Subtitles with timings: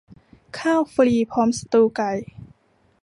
[0.59, 2.11] ข้าวฟรีพร้อมสตูว์ไก่